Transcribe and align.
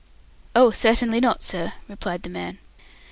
"Oh, 0.55 0.71
certainly 0.71 1.19
not, 1.19 1.43
sir," 1.43 1.73
replied 1.87 2.23
the 2.23 2.29
man. 2.29 2.57